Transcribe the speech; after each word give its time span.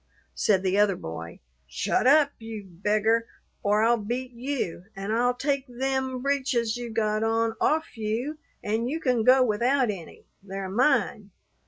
Said 0.33 0.63
the 0.63 0.79
other 0.79 0.95
boy, 0.95 1.41
"Shut 1.67 2.07
up, 2.07 2.31
you 2.39 2.63
beggar, 2.65 3.27
or 3.61 3.83
I'll 3.83 3.99
beat 3.99 4.31
you; 4.31 4.85
an' 4.95 5.11
I'll 5.11 5.35
take 5.35 5.67
them 5.67 6.23
breeches 6.23 6.75
you 6.75 6.89
got 6.89 7.21
on 7.23 7.53
off 7.61 7.95
you, 7.99 8.39
an' 8.63 8.87
you 8.87 8.99
can 8.99 9.23
go 9.23 9.43
without 9.43 9.91
any 9.91 10.25
they're 10.41 10.69
mine. 10.69 11.29